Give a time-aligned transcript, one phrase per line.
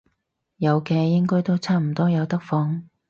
[0.57, 2.89] 有嘅，應該都差唔多有得放